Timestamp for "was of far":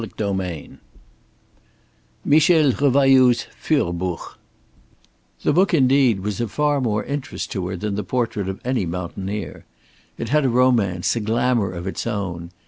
6.21-6.81